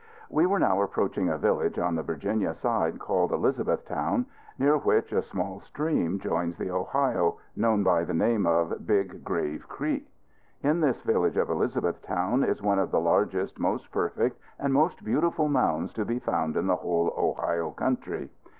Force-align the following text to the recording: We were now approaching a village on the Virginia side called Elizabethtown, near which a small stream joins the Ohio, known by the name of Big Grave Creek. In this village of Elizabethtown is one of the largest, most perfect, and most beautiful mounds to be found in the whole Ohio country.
We 0.31 0.47
were 0.47 0.57
now 0.57 0.81
approaching 0.81 1.29
a 1.29 1.37
village 1.37 1.77
on 1.77 1.93
the 1.93 2.01
Virginia 2.01 2.55
side 2.55 2.97
called 2.97 3.31
Elizabethtown, 3.31 4.25
near 4.57 4.75
which 4.79 5.11
a 5.11 5.21
small 5.21 5.59
stream 5.59 6.17
joins 6.17 6.57
the 6.57 6.71
Ohio, 6.71 7.37
known 7.55 7.83
by 7.83 8.03
the 8.05 8.13
name 8.15 8.47
of 8.47 8.87
Big 8.87 9.23
Grave 9.23 9.69
Creek. 9.69 10.09
In 10.63 10.81
this 10.81 10.99
village 11.03 11.37
of 11.37 11.51
Elizabethtown 11.51 12.43
is 12.43 12.63
one 12.63 12.79
of 12.79 12.89
the 12.89 12.99
largest, 12.99 13.59
most 13.59 13.91
perfect, 13.91 14.39
and 14.57 14.73
most 14.73 15.05
beautiful 15.05 15.47
mounds 15.47 15.93
to 15.93 16.03
be 16.03 16.17
found 16.17 16.57
in 16.57 16.65
the 16.65 16.77
whole 16.77 17.13
Ohio 17.15 17.69
country. 17.69 18.31